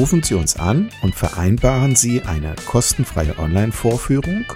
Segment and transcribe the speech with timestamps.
[0.00, 4.46] Rufen Sie uns an und vereinbaren Sie eine kostenfreie Online-Vorführung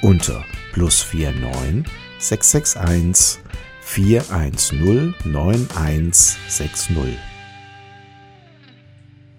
[0.00, 1.84] unter plus 49
[2.18, 3.42] 661
[3.82, 7.35] 410 9160.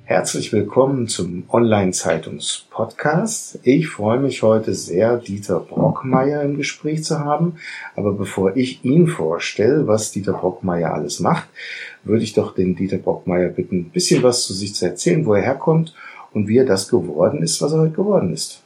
[0.09, 3.59] Herzlich willkommen zum Online-Zeitungs-Podcast.
[3.63, 7.59] Ich freue mich heute sehr, Dieter Brockmeier im Gespräch zu haben.
[7.93, 11.49] Aber bevor ich ihn vorstelle, was Dieter Brockmeier alles macht,
[12.05, 15.33] würde ich doch den Dieter Brockmeier bitten, ein bisschen was zu sich zu erzählen, wo
[15.33, 15.93] er herkommt
[16.31, 18.61] und wie er das geworden ist, was er heute geworden ist.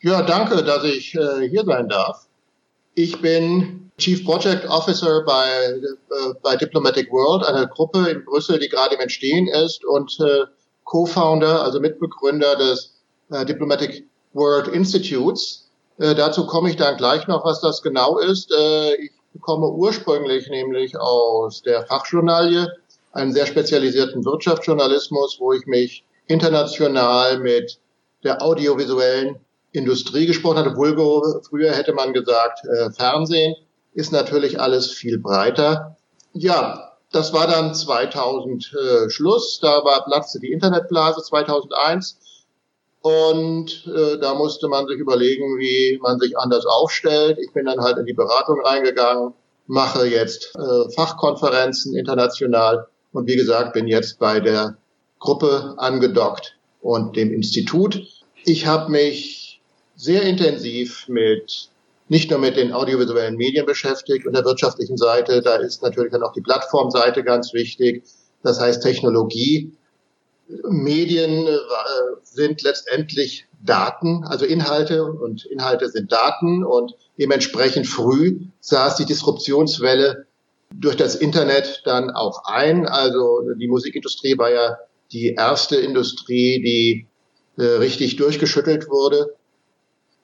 [0.00, 2.26] Ja, danke, dass ich äh, hier sein darf.
[2.94, 8.68] Ich bin Chief Project Officer bei, äh, bei Diplomatic World, einer Gruppe in Brüssel, die
[8.68, 10.44] gerade im Entstehen ist und äh,
[10.84, 12.94] Co-Founder, also Mitbegründer des
[13.30, 15.70] äh, Diplomatic World Institutes.
[15.98, 18.50] Äh, dazu komme ich dann gleich noch, was das genau ist.
[18.52, 22.68] Äh, ich komme ursprünglich nämlich aus der Fachjournalie,
[23.12, 27.78] einen sehr spezialisierten Wirtschaftsjournalismus, wo ich mich international mit
[28.24, 29.36] der audiovisuellen
[29.72, 30.76] Industrie gesprochen hatte.
[30.76, 33.54] Vulgo, früher hätte man gesagt, äh, Fernsehen
[33.94, 35.96] ist natürlich alles viel breiter.
[36.32, 39.60] Ja, das war dann 2000 äh, Schluss.
[39.60, 42.18] Da war platzte die Internetblase 2001.
[43.02, 47.38] Und äh, da musste man sich überlegen, wie man sich anders aufstellt.
[47.38, 49.34] Ich bin dann halt in die Beratung reingegangen,
[49.66, 54.76] mache jetzt äh, Fachkonferenzen international und wie gesagt, bin jetzt bei der
[55.18, 58.02] Gruppe angedockt und dem Institut.
[58.44, 59.60] Ich habe mich
[59.96, 61.70] sehr intensiv mit
[62.08, 66.22] nicht nur mit den audiovisuellen Medien beschäftigt und der wirtschaftlichen Seite, da ist natürlich dann
[66.22, 68.04] auch die Plattformseite ganz wichtig.
[68.42, 69.72] Das heißt Technologie.
[70.68, 71.58] Medien äh,
[72.22, 80.26] sind letztendlich Daten, also Inhalte und Inhalte sind Daten und dementsprechend früh saß die Disruptionswelle
[80.74, 82.86] durch das Internet dann auch ein.
[82.86, 84.76] Also die Musikindustrie war ja
[85.12, 87.06] die erste Industrie, die
[87.62, 89.34] äh, richtig durchgeschüttelt wurde.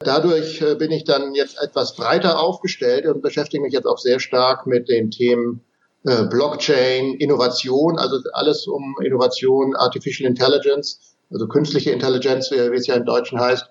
[0.00, 4.20] Dadurch äh, bin ich dann jetzt etwas breiter aufgestellt und beschäftige mich jetzt auch sehr
[4.20, 5.64] stark mit den Themen
[6.04, 12.94] äh, Blockchain, Innovation, also alles um Innovation, Artificial Intelligence, also künstliche Intelligenz, wie es ja
[12.94, 13.66] im Deutschen heißt.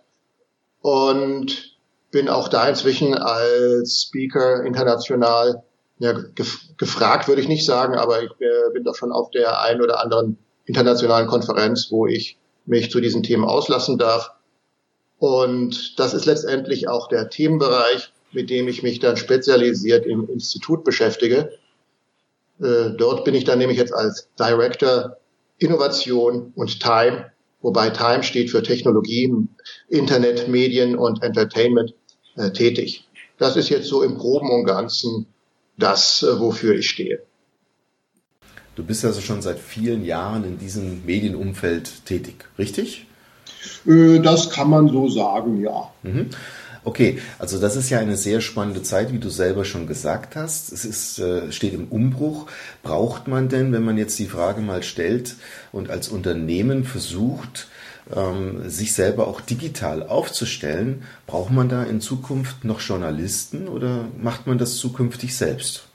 [0.82, 1.78] Und
[2.12, 5.64] bin auch da inzwischen als Speaker international
[6.00, 9.62] ja, gef gefragt, würde ich nicht sagen, aber ich äh, bin doch schon auf der
[9.62, 14.32] einen oder anderen internationalen Konferenz, wo ich mich zu diesen Themen auslassen darf.
[15.20, 20.84] Und das ist letztendlich auch der Themenbereich, mit dem ich mich dann spezialisiert im Institut
[20.84, 21.52] beschäftige.
[22.62, 25.18] Äh, dort bin ich dann nämlich jetzt als Director
[25.60, 29.34] Innovation und Time, wobei Time steht für Technologie,
[29.90, 31.94] Internet, Medien und Entertainment
[32.36, 33.08] äh, tätig.
[33.38, 35.28] Das ist jetzt so im Groben und Ganzen
[35.78, 37.22] das, äh, wofür ich stehe.
[38.76, 43.08] Du bist also schon seit vielen Jahren in diesem Medienumfeld tätig, richtig?
[43.88, 45.90] Äh, das kann man so sagen, ja.
[46.04, 46.30] Mhm.
[46.88, 50.72] Okay, also das ist ja eine sehr spannende Zeit, wie du selber schon gesagt hast.
[50.72, 52.48] Es ist, äh, steht im Umbruch.
[52.82, 55.36] Braucht man denn, wenn man jetzt die Frage mal stellt
[55.74, 57.68] und als Unternehmen versucht,
[58.16, 64.48] ähm, sich selber auch digital aufzustellen, braucht man da in Zukunft noch Journalisten oder macht
[64.48, 65.88] man das zukünftig selbst?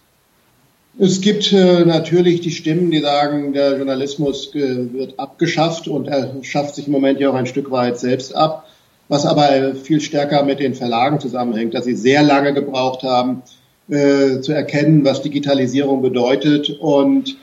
[0.99, 6.35] Es gibt äh, natürlich die Stimmen, die sagen, der Journalismus äh, wird abgeschafft und er
[6.43, 8.67] schafft sich im Moment ja auch ein Stück weit selbst ab,
[9.09, 13.43] was aber viel stärker mit den Verlagen zusammenhängt, dass sie sehr lange gebraucht haben,
[13.89, 17.37] äh, zu erkennen, was Digitalisierung bedeutet und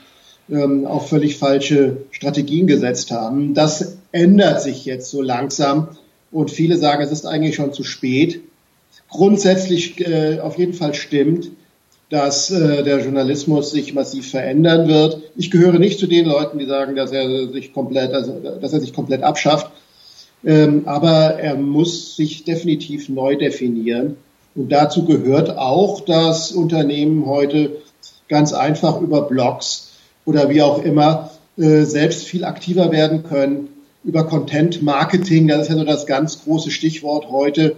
[0.48, 3.54] ähm, auch völlig falsche Strategien gesetzt haben.
[3.54, 5.88] Das ändert sich jetzt so langsam
[6.30, 8.42] und viele sagen, es ist eigentlich schon zu spät.
[9.08, 11.50] Grundsätzlich äh, auf jeden Fall stimmt,
[12.10, 15.22] dass äh, der Journalismus sich massiv verändern wird.
[15.36, 18.80] Ich gehöre nicht zu den Leuten, die sagen, dass er sich komplett, also dass er
[18.80, 19.70] sich komplett abschafft.
[20.44, 24.16] Ähm, aber er muss sich definitiv neu definieren.
[24.54, 27.76] Und dazu gehört auch, dass Unternehmen heute
[28.28, 29.92] ganz einfach über Blogs
[30.24, 33.68] oder wie auch immer äh, selbst viel aktiver werden können,
[34.02, 37.76] über Content Marketing, das ist ja so das ganz große Stichwort heute,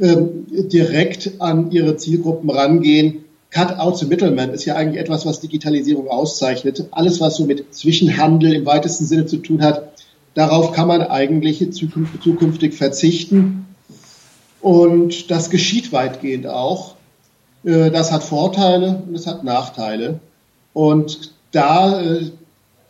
[0.00, 3.24] ähm, direkt an ihre Zielgruppen rangehen.
[3.56, 6.88] Cut out the middleman ist ja eigentlich etwas, was Digitalisierung auszeichnet.
[6.90, 9.94] Alles, was so mit Zwischenhandel im weitesten Sinne zu tun hat,
[10.34, 13.64] darauf kann man eigentlich zukünftig verzichten.
[14.60, 16.96] Und das geschieht weitgehend auch.
[17.64, 20.20] Äh, das hat Vorteile und es hat Nachteile.
[20.74, 22.30] Und da äh,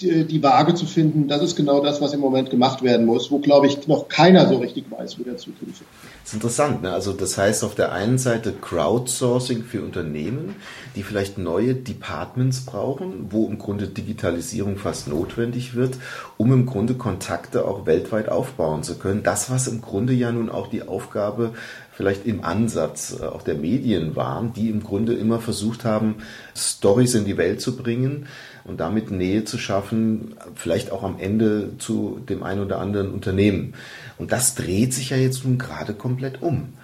[0.00, 3.30] die, die Waage zu finden, das ist genau das, was im Moment gemacht werden muss,
[3.30, 5.82] wo, glaube ich, noch keiner so richtig weiß, wo der Zukunft ist.
[6.22, 6.82] Das ist interessant.
[6.82, 6.92] Ne?
[6.92, 10.56] Also das heißt auf der einen Seite Crowdsourcing für Unternehmen,
[10.96, 15.96] die vielleicht neue Departments brauchen, wo im Grunde Digitalisierung fast notwendig wird,
[16.36, 19.22] um im Grunde Kontakte auch weltweit aufbauen zu können.
[19.22, 21.52] Das, was im Grunde ja nun auch die Aufgabe
[21.92, 26.16] vielleicht im Ansatz äh, auch der Medien waren, die im Grunde immer versucht haben,
[26.54, 28.26] Stories in die Welt zu bringen
[28.66, 33.74] und damit Nähe zu schaffen, vielleicht auch am Ende zu dem einen oder anderen Unternehmen.
[34.18, 36.74] Und das dreht sich ja jetzt nun gerade komplett um.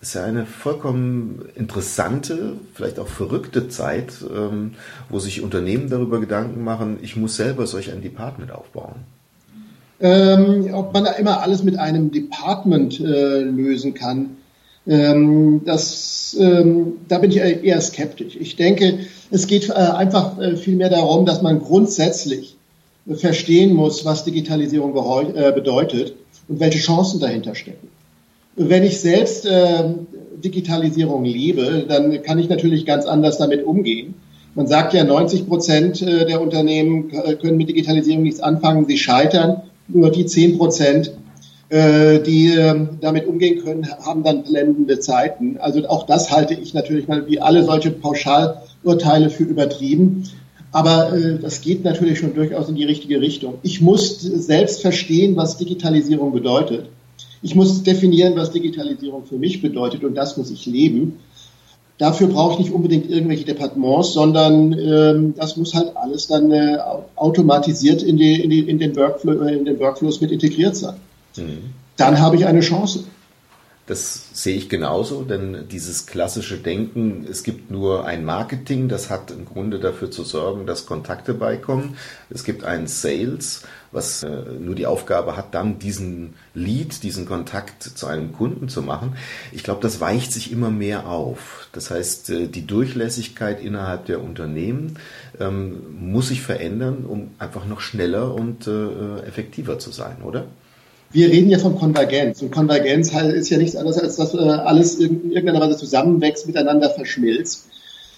[0.00, 4.72] Das ist ja eine vollkommen interessante, vielleicht auch verrückte Zeit, ähm,
[5.10, 8.96] wo sich Unternehmen darüber Gedanken machen, ich muss selber solch ein Department aufbauen.
[10.00, 14.36] Ähm, ob man da immer alles mit einem Department äh, lösen kann,
[14.86, 18.36] ähm, das, ähm, da bin ich eher skeptisch.
[18.38, 19.00] Ich denke,
[19.30, 22.56] es geht äh, einfach äh, vielmehr darum, dass man grundsätzlich
[23.06, 24.94] verstehen muss, was Digitalisierung
[25.34, 26.14] äh, bedeutet
[26.48, 27.88] und welche Chancen dahinter stecken.
[28.56, 29.84] Wenn ich selbst äh,
[30.42, 34.14] Digitalisierung lebe, dann kann ich natürlich ganz anders damit umgehen.
[34.54, 39.62] Man sagt ja, 90 Prozent äh, der Unternehmen können mit Digitalisierung nichts anfangen, sie scheitern.
[39.88, 41.12] Nur die 10 Prozent, äh,
[41.70, 45.56] die ähm, damit umgehen können, haben dann blendende Zeiten.
[45.58, 50.24] Also auch das halte ich natürlich mal wie alle solche Pauschalurteile für übertrieben.
[50.72, 53.54] Aber äh, das geht natürlich schon durchaus in die richtige Richtung.
[53.62, 56.86] Ich muss selbst verstehen, was Digitalisierung bedeutet.
[57.42, 61.18] Ich muss definieren, was Digitalisierung für mich bedeutet und das muss ich leben.
[61.98, 66.78] Dafür brauche ich nicht unbedingt irgendwelche Departements, sondern ähm, das muss halt alles dann äh,
[67.16, 70.94] automatisiert in, die, in, die, in, den Workflow, in den Workflows mit integriert sein.
[71.36, 71.74] Mhm.
[71.96, 73.04] Dann habe ich eine Chance.
[73.90, 79.32] Das sehe ich genauso, denn dieses klassische Denken, es gibt nur ein Marketing, das hat
[79.32, 81.96] im Grunde dafür zu sorgen, dass Kontakte beikommen.
[82.28, 84.28] Es gibt ein Sales, was äh,
[84.60, 89.16] nur die Aufgabe hat, dann diesen Lead, diesen Kontakt zu einem Kunden zu machen.
[89.50, 91.68] Ich glaube, das weicht sich immer mehr auf.
[91.72, 95.00] Das heißt, äh, die Durchlässigkeit innerhalb der Unternehmen
[95.40, 100.46] ähm, muss sich verändern, um einfach noch schneller und äh, effektiver zu sein, oder?
[101.12, 102.40] Wir reden ja von Konvergenz.
[102.42, 106.90] Und Konvergenz ist ja nichts anderes, als dass äh, alles in irgendeiner Weise zusammenwächst, miteinander
[106.90, 107.66] verschmilzt.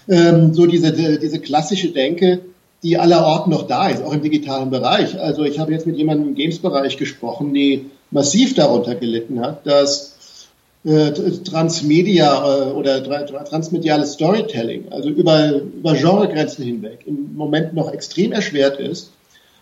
[0.07, 2.41] Ähm, so diese, diese klassische Denke,
[2.83, 5.19] die allerorten noch da ist, auch im digitalen Bereich.
[5.19, 10.47] Also ich habe jetzt mit jemandem im Games-Bereich gesprochen, die massiv darunter gelitten hat, dass
[10.85, 13.03] äh, Transmedia äh, oder
[13.45, 19.11] transmediales Storytelling, also über, über Genregrenzen hinweg, im Moment noch extrem erschwert ist,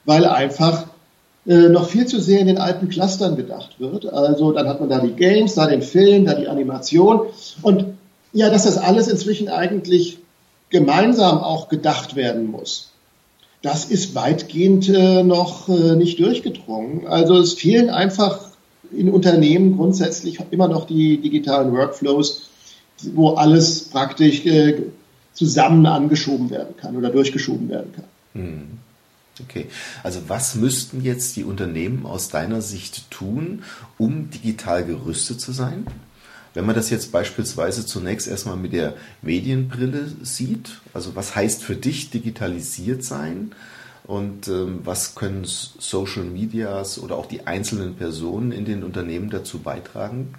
[0.03, 0.87] weil einfach
[1.47, 4.11] äh, noch viel zu sehr in den alten Clustern gedacht wird.
[4.11, 7.21] Also dann hat man da die Games, da den Film, da die Animation
[7.61, 7.85] und
[8.33, 10.19] ja, dass das alles inzwischen eigentlich
[10.69, 12.91] gemeinsam auch gedacht werden muss.
[13.61, 17.07] Das ist weitgehend äh, noch äh, nicht durchgedrungen.
[17.07, 18.39] Also es fehlen einfach
[18.91, 22.49] in Unternehmen grundsätzlich immer noch die digitalen Workflows,
[23.13, 24.83] wo alles praktisch äh,
[25.33, 28.05] zusammen angeschoben werden kann oder durchgeschoben werden kann.
[28.33, 28.67] Hm.
[29.39, 29.67] Okay,
[30.03, 33.63] also was müssten jetzt die Unternehmen aus deiner Sicht tun,
[33.97, 35.85] um digital gerüstet zu sein?
[36.53, 41.75] Wenn man das jetzt beispielsweise zunächst erstmal mit der Medienbrille sieht, also was heißt für
[41.75, 43.53] dich digitalisiert sein
[44.03, 49.59] und ähm, was können Social Medias oder auch die einzelnen Personen in den Unternehmen dazu
[49.59, 50.33] beitragen?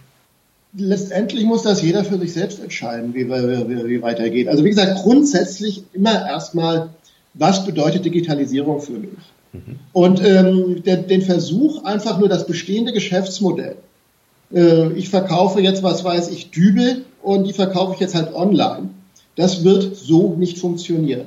[0.74, 4.48] Letztendlich muss das jeder für sich selbst entscheiden, wie, wie, wie weitergeht.
[4.48, 6.90] Also wie gesagt, grundsätzlich immer erstmal
[7.34, 9.10] was bedeutet Digitalisierung für mich?
[9.52, 9.78] Mhm.
[9.92, 13.76] Und ähm, der, den Versuch, einfach nur das bestehende Geschäftsmodell,
[14.52, 18.90] äh, ich verkaufe jetzt, was weiß ich, Dübel und die verkaufe ich jetzt halt online,
[19.36, 21.26] das wird so nicht funktionieren.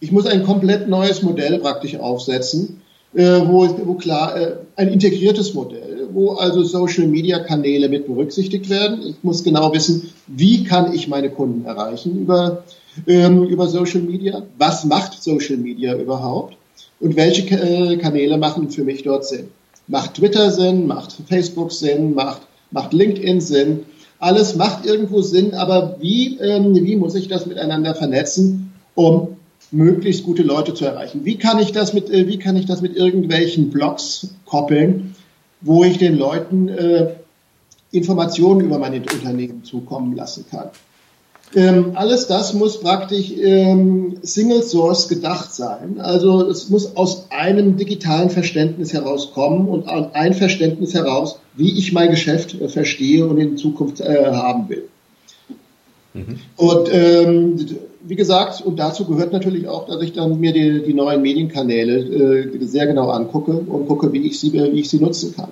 [0.00, 2.80] Ich muss ein komplett neues Modell praktisch aufsetzen,
[3.14, 9.00] äh, wo, wo klar, äh, ein integriertes Modell, wo also Social-Media-Kanäle mit berücksichtigt werden.
[9.02, 12.64] Ich muss genau wissen, wie kann ich meine Kunden erreichen über
[13.06, 14.42] ähm, über Social Media.
[14.58, 16.56] Was macht Social Media überhaupt?
[16.98, 19.48] Und welche äh, Kanäle machen für mich dort Sinn?
[19.86, 20.86] Macht Twitter Sinn?
[20.86, 22.14] Macht Facebook Sinn?
[22.14, 23.80] Macht, macht LinkedIn Sinn?
[24.18, 29.36] Alles macht irgendwo Sinn, aber wie, ähm, wie muss ich das miteinander vernetzen, um
[29.70, 31.24] möglichst gute Leute zu erreichen?
[31.24, 35.14] Wie kann ich das mit, äh, wie kann ich das mit irgendwelchen Blogs koppeln,
[35.60, 37.14] wo ich den Leuten äh,
[37.92, 40.70] Informationen über meine Unternehmen zukommen lassen kann?
[41.54, 46.00] Ähm, alles das muss praktisch ähm, Single Source gedacht sein.
[46.00, 52.10] Also es muss aus einem digitalen Verständnis herauskommen und ein Verständnis heraus, wie ich mein
[52.10, 54.88] Geschäft äh, verstehe und in Zukunft äh, haben will.
[56.14, 56.38] Mhm.
[56.56, 57.56] Und ähm,
[58.02, 61.98] wie gesagt, und dazu gehört natürlich auch, dass ich dann mir die, die neuen Medienkanäle
[61.98, 65.50] äh, sehr genau angucke und gucke, wie ich sie, wie ich sie nutzen kann.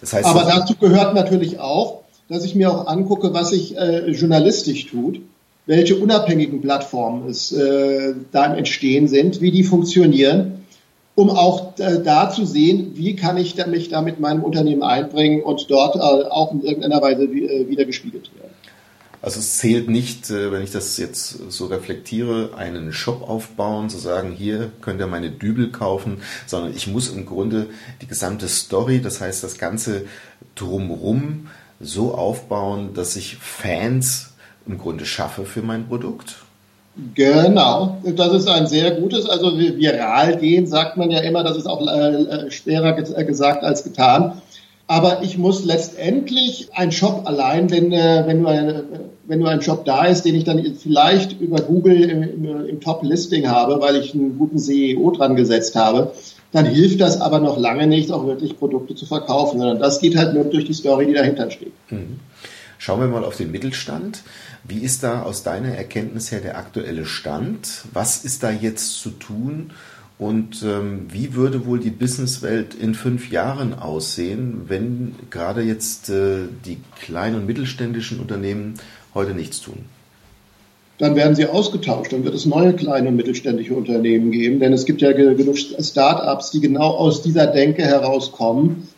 [0.00, 4.10] Das heißt, Aber dazu gehört natürlich auch, dass ich mir auch angucke, was sich äh,
[4.10, 5.20] journalistisch tut
[5.68, 10.64] welche unabhängigen Plattformen es äh, da im Entstehen sind, wie die funktionieren,
[11.14, 14.82] um auch äh, da zu sehen, wie kann ich da, mich da mit meinem Unternehmen
[14.82, 18.37] einbringen und dort äh, auch in irgendeiner Weise äh, wieder gespiegelt werden.
[19.20, 23.98] Also es zählt nicht, äh, wenn ich das jetzt so reflektiere, einen Shop aufbauen, zu
[23.98, 27.66] sagen, hier könnt ihr meine Dübel kaufen, sondern ich muss im Grunde
[28.00, 30.04] die gesamte Story, das heißt das ganze
[30.54, 31.48] drumrum
[31.80, 34.32] so aufbauen, dass sich Fans
[34.66, 36.36] im Grunde schaffe für mein Produkt.
[37.14, 41.66] Genau, das ist ein sehr gutes, also viral gehen, sagt man ja immer, das ist
[41.66, 44.42] auch äh, äh, schwerer gesagt als getan.
[44.88, 48.84] Aber ich muss letztendlich ein Shop allein, wenn, wenn, nur,
[49.26, 53.48] wenn nur ein Shop da ist, den ich dann vielleicht über Google im, im Top-Listing
[53.48, 56.12] habe, weil ich einen guten CEO dran gesetzt habe,
[56.52, 60.16] dann hilft das aber noch lange nicht, auch wirklich Produkte zu verkaufen, sondern das geht
[60.16, 61.72] halt nur durch die Story, die dahinter steht.
[61.90, 62.20] Mhm.
[62.78, 64.22] Schauen wir mal auf den Mittelstand.
[64.64, 67.84] Wie ist da aus deiner Erkenntnis her der aktuelle Stand?
[67.92, 69.72] Was ist da jetzt zu tun?
[70.18, 76.46] Und ähm, wie würde wohl die Businesswelt in fünf Jahren aussehen, wenn gerade jetzt äh,
[76.64, 78.74] die kleinen und mittelständischen Unternehmen
[79.14, 79.84] heute nichts tun?
[80.98, 84.84] Dann werden sie ausgetauscht, dann wird es neue kleine und mittelständische Unternehmen geben, denn es
[84.84, 88.88] gibt ja genug Start-ups, die genau aus dieser Denke herauskommen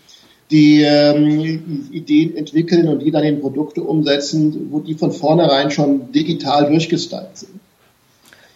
[0.50, 6.10] die ähm, Ideen entwickeln und die dann in Produkte umsetzen, wo die von vornherein schon
[6.12, 7.59] digital durchgestylt sind.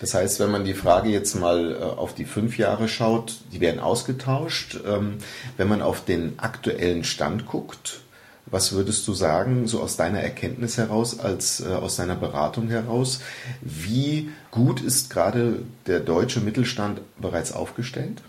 [0.04, 3.61] Das heißt, wenn man die Frage jetzt mal äh, auf die fünf Jahre schaut, die
[3.62, 4.78] werden ausgetauscht.
[4.87, 5.14] Ähm,
[5.56, 8.00] wenn man auf den aktuellen Stand guckt,
[8.44, 13.20] was würdest du sagen, so aus deiner Erkenntnis heraus, als äh, aus deiner Beratung heraus,
[13.62, 18.20] wie gut ist gerade der deutsche Mittelstand bereits aufgestellt?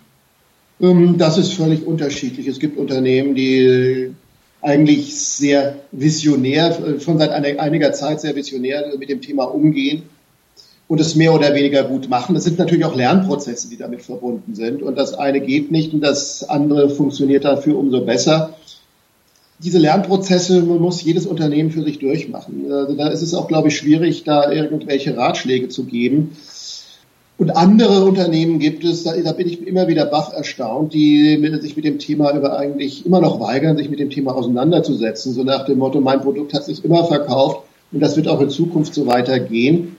[0.79, 2.47] Ähm, das ist völlig unterschiedlich.
[2.47, 4.15] Es gibt Unternehmen, die
[4.61, 10.03] eigentlich sehr visionär, äh, schon seit einiger Zeit sehr visionär mit dem Thema umgehen
[10.87, 12.35] und es mehr oder weniger gut machen.
[12.35, 14.83] Das sind natürlich auch Lernprozesse, die damit verbunden sind.
[14.83, 18.53] Und das eine geht nicht und das andere funktioniert dafür umso besser.
[19.59, 22.71] Diese Lernprozesse muss jedes Unternehmen für sich durchmachen.
[22.71, 26.35] Also da ist es auch, glaube ich, schwierig, da irgendwelche Ratschläge zu geben.
[27.37, 31.75] Und andere Unternehmen gibt es, da, da bin ich immer wieder baff erstaunt, die sich
[31.75, 35.33] mit dem Thema über eigentlich immer noch weigern, sich mit dem Thema auseinanderzusetzen.
[35.33, 38.49] So nach dem Motto, mein Produkt hat sich immer verkauft und das wird auch in
[38.49, 39.94] Zukunft so weitergehen.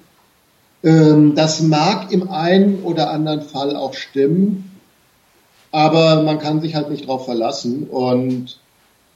[0.82, 4.70] Ähm, das mag im einen oder anderen Fall auch stimmen,
[5.72, 8.58] aber man kann sich halt nicht darauf verlassen und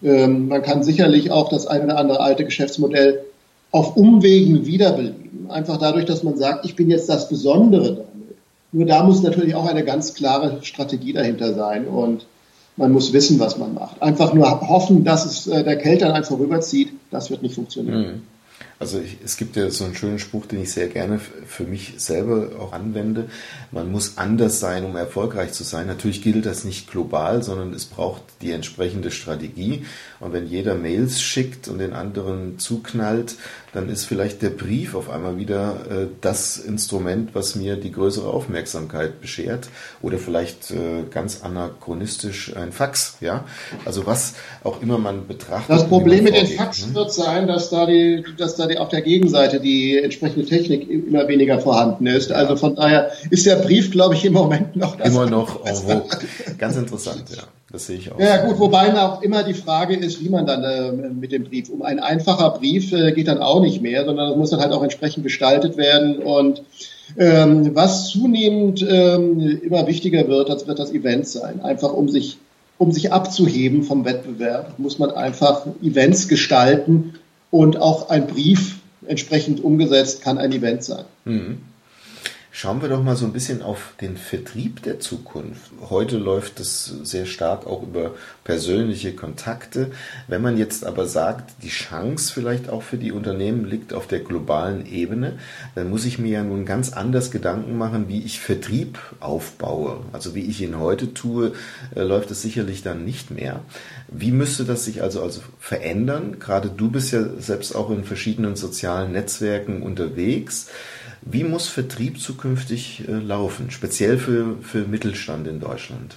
[0.03, 3.25] ähm, man kann sicherlich auch das eine oder andere alte Geschäftsmodell
[3.71, 5.51] auf Umwegen wiederbeleben.
[5.51, 8.37] Einfach dadurch, dass man sagt, ich bin jetzt das Besondere damit.
[8.73, 12.27] Nur da muss natürlich auch eine ganz klare Strategie dahinter sein und
[12.77, 14.01] man muss wissen, was man macht.
[14.01, 18.01] Einfach nur hoffen, dass es äh, der Kälte an einem vorüberzieht, das wird nicht funktionieren.
[18.01, 18.23] Mhm.
[18.81, 21.95] Also ich, es gibt ja so einen schönen Spruch, den ich sehr gerne für mich
[21.99, 23.29] selber auch anwende.
[23.73, 25.87] Man muss anders sein, um erfolgreich zu sein.
[25.87, 29.85] Natürlich gilt das nicht global, sondern es braucht die entsprechende Strategie.
[30.19, 33.37] Und wenn jeder Mails schickt und den anderen zuknallt,
[33.73, 38.29] dann ist vielleicht der Brief auf einmal wieder äh, das Instrument, was mir die größere
[38.29, 39.69] Aufmerksamkeit beschert.
[40.01, 43.19] Oder vielleicht äh, ganz anachronistisch ein Fax.
[43.21, 43.45] Ja,
[43.85, 44.35] also was
[44.65, 45.71] auch immer man betrachtet.
[45.71, 46.95] Das Problem mit den Fax ne?
[46.95, 51.59] wird sein, dass da die, dass da auf der Gegenseite die entsprechende Technik immer weniger
[51.61, 52.33] vorhanden ist.
[52.33, 55.09] Also von daher ist der Brief, glaube ich, im Moment noch das.
[55.09, 56.05] Immer noch vogue.
[56.59, 57.43] Ganz interessant, ja.
[57.73, 58.19] Das sehe ich auch.
[58.19, 61.69] Ja, gut, wobei auch immer die Frage ist, wie man dann äh, mit dem Brief
[61.69, 61.83] um.
[61.83, 64.83] Ein einfacher Brief äh, geht dann auch nicht mehr, sondern das muss dann halt auch
[64.83, 66.17] entsprechend gestaltet werden.
[66.17, 66.63] Und
[67.17, 71.61] ähm, was zunehmend ähm, immer wichtiger wird, das wird das Event sein.
[71.63, 72.39] Einfach um sich,
[72.79, 77.15] um sich abzuheben vom Wettbewerb, muss man einfach Events gestalten
[77.51, 78.77] und auch ein Brief
[79.07, 81.05] entsprechend umgesetzt kann ein Event sein.
[81.25, 81.59] Mhm.
[82.63, 85.73] Schauen wir doch mal so ein bisschen auf den Vertrieb der Zukunft.
[85.89, 88.15] Heute läuft es sehr stark auch über
[88.45, 89.93] persönliche Kontakte.
[90.29, 94.21] Wenn man jetzt aber sagt, die Chance vielleicht auch für die Unternehmen liegt auf der
[94.21, 95.39] globalen Ebene,
[95.75, 100.05] dann muss ich mir ja nun ganz anders Gedanken machen, wie ich Vertrieb aufbaue.
[100.13, 101.53] Also wie ich ihn heute tue,
[101.95, 103.61] äh, läuft es sicherlich dann nicht mehr.
[104.09, 106.41] Wie müsste das sich also, also verändern?
[106.41, 110.69] Gerade du bist ja selbst auch in verschiedenen sozialen Netzwerken unterwegs.
[111.23, 116.17] Wie muss Vertrieb zukünftig äh, laufen, speziell für, für Mittelstand in Deutschland?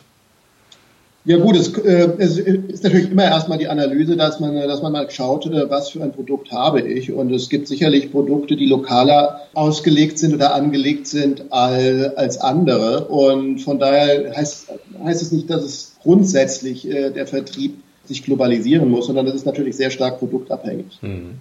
[1.25, 4.91] Ja gut, es, äh, es, ist natürlich immer erstmal die Analyse, dass man, dass man
[4.91, 7.13] mal schaut, äh, was für ein Produkt habe ich.
[7.13, 13.05] Und es gibt sicherlich Produkte, die lokaler ausgelegt sind oder angelegt sind als, als andere.
[13.05, 14.67] Und von daher heißt,
[15.01, 19.45] heißt es nicht, dass es grundsätzlich äh, der Vertrieb sich globalisieren muss, sondern das ist
[19.45, 20.99] natürlich sehr stark produktabhängig.
[21.01, 21.35] Mhm.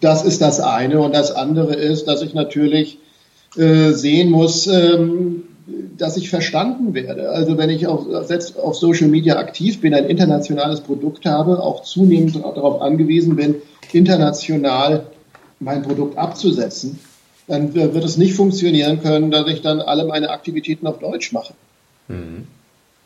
[0.00, 1.00] Das ist das eine.
[1.00, 2.98] Und das andere ist, dass ich natürlich
[3.56, 5.44] äh, sehen muss, ähm,
[5.96, 7.30] dass ich verstanden werde.
[7.30, 11.82] Also wenn ich auf, selbst auf Social Media aktiv bin, ein internationales Produkt habe, auch
[11.82, 13.56] zunehmend darauf angewiesen bin,
[13.92, 15.06] international
[15.60, 16.98] mein Produkt abzusetzen,
[17.46, 21.54] dann wird es nicht funktionieren können, dass ich dann alle meine Aktivitäten auf Deutsch mache.
[22.08, 22.46] Mhm.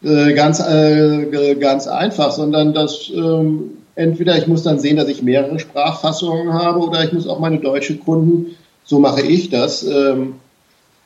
[0.02, 5.22] Äh, ganz, äh, ganz einfach, sondern dass ähm, entweder ich muss dann sehen, dass ich
[5.22, 8.56] mehrere Sprachfassungen habe oder ich muss auch meine deutsche Kunden
[8.88, 9.84] so mache ich das.
[9.84, 10.36] Ähm,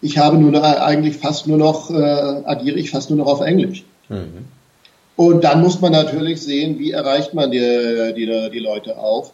[0.00, 3.40] ich habe nur noch, eigentlich fast nur noch, äh, agiere ich fast nur noch auf
[3.40, 3.84] Englisch.
[4.08, 4.46] Mhm.
[5.16, 9.32] Und dann muss man natürlich sehen, wie erreicht man die, die, die Leute auf,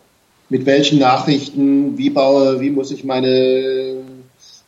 [0.49, 3.97] mit welchen Nachrichten, wie baue, wie muss ich meine,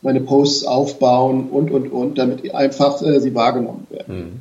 [0.01, 4.15] meine Posts aufbauen und, und, und, damit einfach äh, sie wahrgenommen werden.
[4.15, 4.39] Mhm.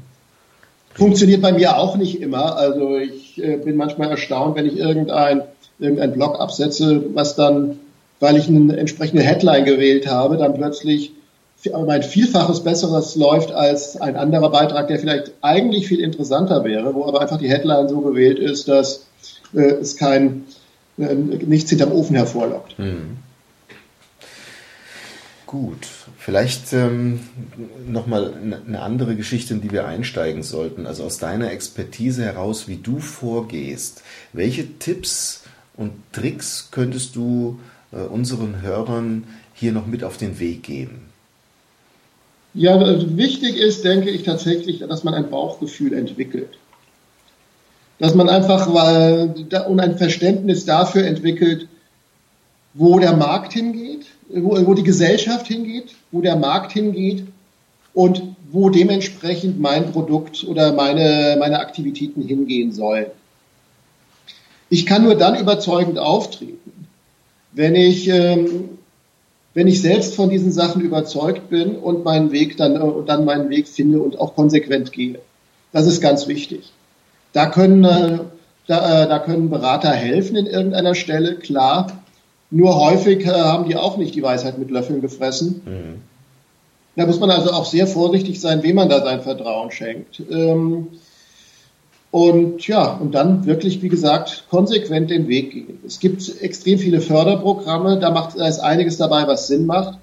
[0.94, 2.56] Funktioniert bei mir auch nicht immer.
[2.56, 5.42] Also ich äh, bin manchmal erstaunt, wenn ich irgendein,
[5.78, 7.78] irgendein Blog absetze, was dann
[8.20, 11.12] weil ich eine entsprechende Headline gewählt habe, dann plötzlich
[11.86, 17.04] mein Vielfaches Besseres läuft als ein anderer Beitrag, der vielleicht eigentlich viel interessanter wäre, wo
[17.06, 19.06] aber einfach die Headline so gewählt ist, dass
[19.54, 20.44] äh, es kein
[20.98, 22.78] äh, nichts hinterm Ofen hervorlockt.
[22.78, 23.18] Hm.
[25.46, 27.20] Gut, vielleicht ähm,
[27.86, 28.32] nochmal
[28.66, 30.86] eine andere Geschichte, in die wir einsteigen sollten.
[30.86, 34.02] Also aus deiner Expertise heraus, wie du vorgehst.
[34.32, 35.42] Welche Tipps
[35.76, 37.58] und Tricks könntest du
[37.92, 39.24] unseren Hörern
[39.54, 41.10] hier noch mit auf den Weg geben?
[42.54, 46.58] Ja, also wichtig ist, denke ich tatsächlich, dass man ein Bauchgefühl entwickelt.
[47.98, 49.34] Dass man einfach weil,
[49.68, 51.68] und ein Verständnis dafür entwickelt,
[52.74, 57.24] wo der Markt hingeht, wo, wo die Gesellschaft hingeht, wo der Markt hingeht
[57.94, 63.06] und wo dementsprechend mein Produkt oder meine, meine Aktivitäten hingehen sollen.
[64.70, 66.79] Ich kann nur dann überzeugend auftreten,
[67.52, 68.78] wenn ich, ähm,
[69.54, 73.50] wenn ich selbst von diesen Sachen überzeugt bin und meinen Weg dann, äh, dann meinen
[73.50, 75.18] Weg finde und auch konsequent gehe.
[75.72, 76.72] Das ist ganz wichtig.
[77.32, 78.18] Da können, äh,
[78.66, 82.02] da, äh, da können Berater helfen in irgendeiner Stelle, klar.
[82.50, 85.62] Nur häufig äh, haben die auch nicht die Weisheit mit Löffeln gefressen.
[85.64, 86.02] Mhm.
[86.96, 90.22] Da muss man also auch sehr vorsichtig sein, wem man da sein Vertrauen schenkt.
[90.30, 90.88] Ähm,
[92.10, 95.78] und ja, und dann wirklich, wie gesagt, konsequent den Weg gehen.
[95.86, 99.98] Es gibt extrem viele Förderprogramme, da, macht, da ist einiges dabei, was Sinn macht.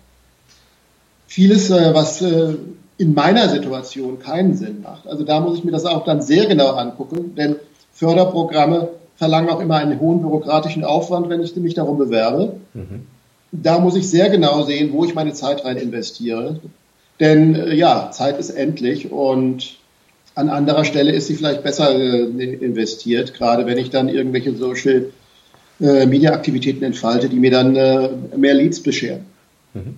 [1.28, 2.56] Vieles, äh, was äh,
[2.98, 5.06] in meiner Situation keinen Sinn macht.
[5.06, 7.58] Also da muss ich mir das auch dann sehr genau angucken, denn
[7.92, 12.56] Förderprogramme verlangen auch immer einen hohen bürokratischen Aufwand, wenn ich mich darum bewerbe.
[12.74, 13.06] Mhm.
[13.52, 16.60] Da muss ich sehr genau sehen, wo ich meine Zeit rein investiere.
[17.20, 19.78] Denn äh, ja, Zeit ist endlich und
[20.38, 25.08] an anderer Stelle ist sie vielleicht besser äh, investiert, gerade wenn ich dann irgendwelche Social
[25.82, 29.26] äh, Media Aktivitäten entfalte, die mir dann äh, mehr Leads bescheren.
[29.74, 29.96] Mhm.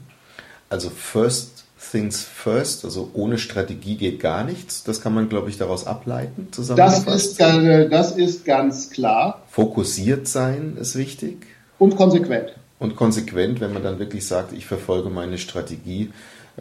[0.70, 4.84] Also first things first, also ohne Strategie geht gar nichts.
[4.84, 6.48] Das kann man, glaube ich, daraus ableiten.
[6.76, 9.44] Das ist, äh, das ist ganz klar.
[9.50, 11.48] Fokussiert sein ist wichtig.
[11.80, 12.54] Und konsequent.
[12.80, 16.12] Und konsequent, wenn man dann wirklich sagt, ich verfolge meine Strategie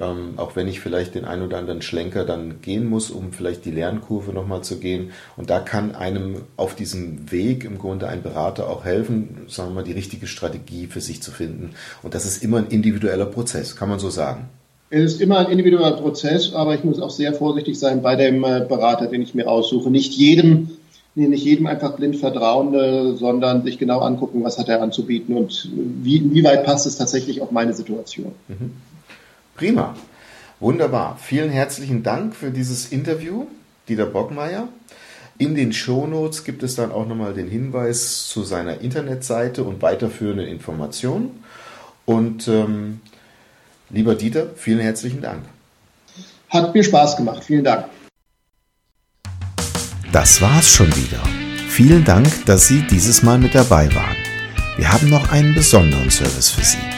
[0.00, 3.64] ähm, auch wenn ich vielleicht den ein oder anderen Schlenker dann gehen muss, um vielleicht
[3.64, 5.12] die Lernkurve nochmal zu gehen.
[5.36, 9.76] Und da kann einem auf diesem Weg im Grunde ein Berater auch helfen, sagen wir
[9.76, 11.70] mal, die richtige Strategie für sich zu finden.
[12.02, 14.48] Und das ist immer ein individueller Prozess, kann man so sagen.
[14.90, 18.42] Es ist immer ein individueller Prozess, aber ich muss auch sehr vorsichtig sein bei dem
[18.42, 19.90] äh, Berater, den ich mir aussuche.
[19.90, 20.70] Nicht jedem,
[21.14, 25.68] nicht jedem einfach blind vertrauen, äh, sondern sich genau angucken, was hat er anzubieten und
[25.74, 28.32] wie, wie weit passt es tatsächlich auf meine Situation.
[28.48, 28.72] Mhm.
[29.58, 29.94] Prima.
[30.58, 31.18] Wunderbar.
[31.20, 33.46] Vielen herzlichen Dank für dieses Interview,
[33.88, 34.68] Dieter Bockmeier.
[35.36, 40.48] In den Shownotes gibt es dann auch nochmal den Hinweis zu seiner Internetseite und weiterführenden
[40.48, 41.44] Informationen.
[42.06, 43.00] Und ähm,
[43.90, 45.44] Lieber Dieter, vielen herzlichen Dank.
[46.50, 47.42] Hat mir Spaß gemacht.
[47.44, 47.86] Vielen Dank.
[50.12, 51.22] Das war's schon wieder.
[51.68, 54.16] Vielen Dank, dass Sie dieses Mal mit dabei waren.
[54.76, 56.97] Wir haben noch einen besonderen Service für Sie.